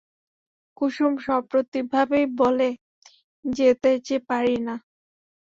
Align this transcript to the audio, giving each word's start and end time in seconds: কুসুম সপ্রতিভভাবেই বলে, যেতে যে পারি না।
কুসুম 0.77 1.13
সপ্রতিভভাবেই 1.25 2.25
বলে, 2.39 2.69
যেতে 3.45 3.91
যে 4.07 4.17
পারি 4.29 4.55
না। 4.67 4.75